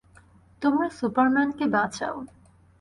[0.61, 2.17] তোমরা সুপারম্যানকে বাঁচাও।